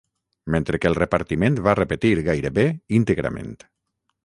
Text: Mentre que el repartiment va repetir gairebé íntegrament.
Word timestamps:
Mentre 0.53 0.79
que 0.85 0.89
el 0.89 0.95
repartiment 0.99 1.59
va 1.67 1.77
repetir 1.81 2.13
gairebé 2.31 2.67
íntegrament. 3.01 3.57